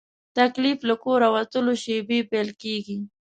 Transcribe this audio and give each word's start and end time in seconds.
تکلیف 0.37 0.79
له 0.89 0.95
کوره 1.03 1.27
وتلو 1.35 1.73
شېبې 1.83 2.19
پیل 2.31 2.49
کېږي. 2.61 2.97